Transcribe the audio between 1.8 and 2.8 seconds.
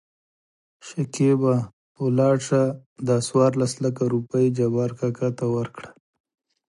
ولاړ شه